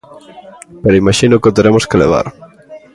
[0.81, 2.25] Pero imaxino que o teremos que levar.